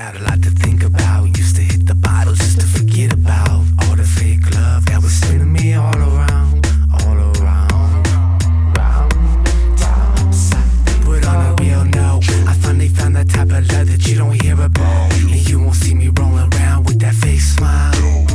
got 0.00 0.16
a 0.16 0.22
lot 0.24 0.42
to 0.42 0.50
think 0.50 0.82
about. 0.82 1.26
Used 1.36 1.56
to 1.56 1.62
hit 1.62 1.86
the 1.86 1.94
bottles 1.94 2.38
just 2.38 2.58
to 2.60 2.66
forget 2.66 3.12
about 3.12 3.64
all 3.82 3.96
the 3.96 4.08
fake 4.18 4.44
love 4.54 4.86
that 4.86 5.02
was 5.02 5.12
spinning 5.12 5.52
me 5.52 5.74
all 5.74 5.94
around, 5.94 6.66
all 7.00 7.16
around. 7.32 8.04
Put 11.04 11.26
on 11.26 11.38
a 11.50 11.54
real 11.62 11.84
note. 11.84 12.24
I 12.50 12.54
finally 12.62 12.88
found 12.88 13.14
that 13.16 13.28
type 13.28 13.50
of 13.50 13.62
love 13.72 13.88
that 13.92 14.06
you 14.06 14.16
don't 14.16 14.36
hear 14.42 14.54
about. 14.54 15.12
And 15.32 15.48
you 15.48 15.60
won't 15.60 15.74
see 15.74 15.94
me 15.94 16.08
rolling 16.18 16.48
around 16.54 16.84
with 16.86 16.98
that 17.00 17.14
fake 17.14 17.40
smile. 17.40 18.29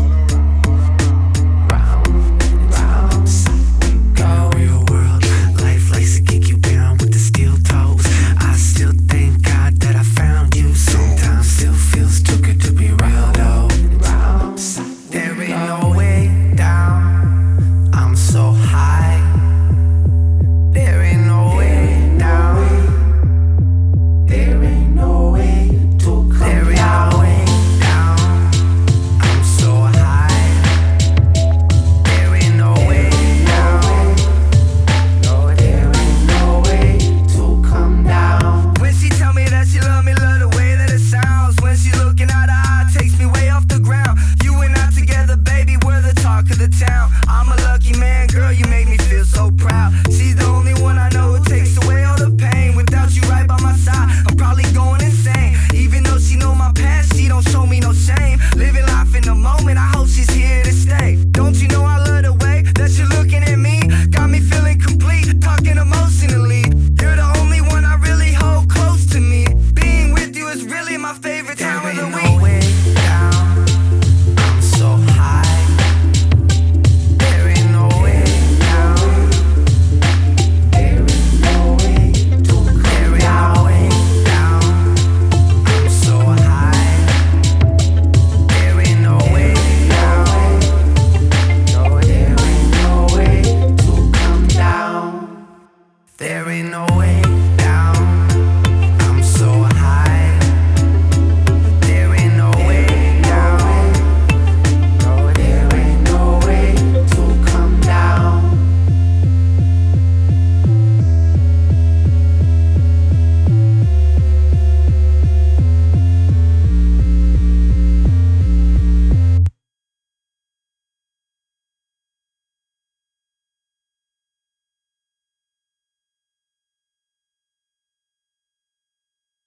There 96.18 96.48
ain't 96.48 96.70
no 96.72 96.86
way. 96.98 97.45